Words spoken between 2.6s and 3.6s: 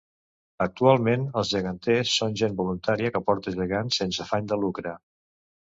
voluntària que porta